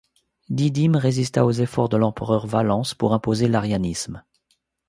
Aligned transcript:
Didyme 0.49 0.95
résista 0.95 1.45
aux 1.45 1.51
efforts 1.51 1.87
de 1.87 1.95
l'empereur 1.95 2.47
Valens 2.47 2.95
pour 2.97 3.13
imposer 3.13 3.47
l'arianisme. 3.47 4.23